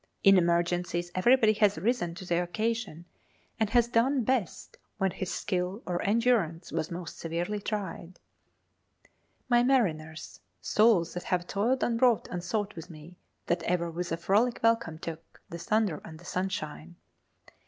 In 0.23 0.35
emergencies 0.35 1.11
everybody 1.13 1.53
has 1.53 1.77
risen 1.77 2.15
to 2.15 2.25
the 2.25 2.41
occasion, 2.41 3.05
and 3.59 3.69
has 3.69 3.87
done 3.87 4.23
best 4.23 4.77
when 4.97 5.11
his 5.11 5.31
skill 5.31 5.83
or 5.85 6.01
endurance 6.01 6.71
was 6.71 6.89
most 6.89 7.19
severely 7.19 7.59
tried 7.59 8.19
'My 9.47 9.61
mariners, 9.61 10.39
Souls 10.59 11.13
that 11.13 11.25
have 11.25 11.45
toiled 11.45 11.83
and 11.83 12.01
wrought 12.01 12.27
and 12.31 12.43
thought 12.43 12.75
with 12.75 12.89
me, 12.89 13.15
That 13.45 13.61
ever 13.61 13.91
with 13.91 14.11
a 14.11 14.17
frolic 14.17 14.59
welcome 14.63 14.97
took 14.97 15.39
The 15.49 15.59
thunder 15.59 16.01
and 16.03 16.17
the 16.17 16.25
sunshine.' 16.25 16.95